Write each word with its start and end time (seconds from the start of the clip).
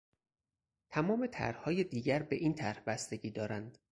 تمام 0.89 1.25
طرحهای 1.27 1.83
دیگر 1.83 2.23
به 2.23 2.35
این 2.35 2.55
طرح 2.55 2.83
بستگی 2.87 3.31
دارند. 3.31 3.77